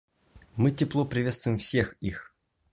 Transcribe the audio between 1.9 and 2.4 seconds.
их.